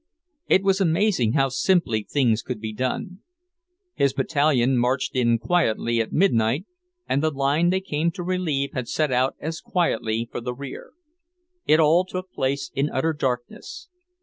It 0.47 0.63
was 0.63 0.81
amazing 0.81 1.33
how 1.33 1.49
simply 1.49 2.01
things 2.01 2.41
could 2.41 2.59
be 2.59 2.73
done. 2.73 3.19
His 3.93 4.13
battalion 4.13 4.71
had 4.71 4.79
marched 4.79 5.15
in 5.15 5.37
quietly 5.37 6.01
at 6.01 6.11
midnight, 6.11 6.65
and 7.07 7.21
the 7.21 7.29
line 7.29 7.69
they 7.69 7.81
came 7.81 8.09
to 8.13 8.23
relieve 8.23 8.71
had 8.73 8.87
set 8.87 9.11
out 9.11 9.35
as 9.39 9.61
silently 9.71 10.27
for 10.31 10.41
the 10.41 10.55
rear. 10.55 10.93
It 11.67 11.79
all 11.79 12.03
took 12.03 12.31
place 12.31 12.71
in 12.73 12.89
utter 12.89 13.13
darkness. 13.13 13.89